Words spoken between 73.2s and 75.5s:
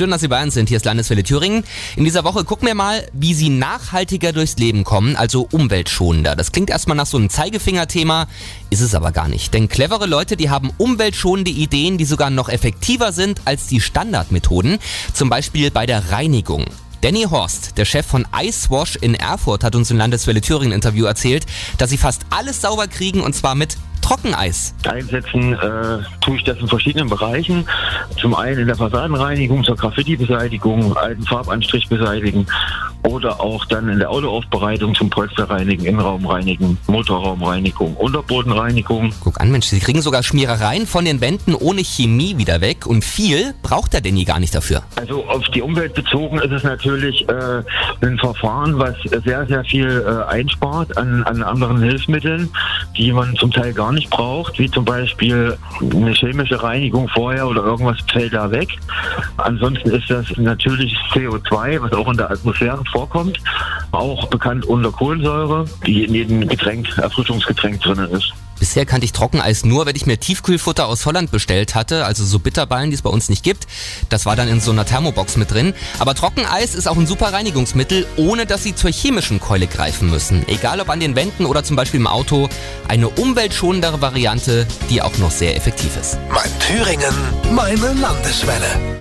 nicht gibt. Das war dann in so einer Thermobox mit